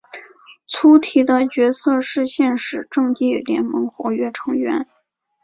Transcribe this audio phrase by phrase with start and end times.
[0.65, 4.87] 粗体的角色是现时正义联盟活跃成员。